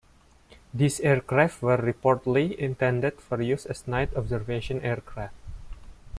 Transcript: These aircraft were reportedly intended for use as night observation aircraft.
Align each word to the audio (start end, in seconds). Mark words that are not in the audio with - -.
These 0.73 0.99
aircraft 1.01 1.61
were 1.61 1.77
reportedly 1.77 2.55
intended 2.57 3.21
for 3.21 3.39
use 3.39 3.67
as 3.67 3.87
night 3.87 4.11
observation 4.15 4.81
aircraft. 4.81 5.35